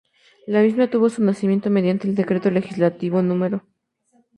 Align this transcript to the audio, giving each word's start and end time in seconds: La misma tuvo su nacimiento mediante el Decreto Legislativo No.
La 0.47 0.63
misma 0.63 0.89
tuvo 0.89 1.11
su 1.11 1.23
nacimiento 1.23 1.69
mediante 1.69 2.07
el 2.07 2.15
Decreto 2.15 2.49
Legislativo 2.49 3.21
No. 3.21 3.61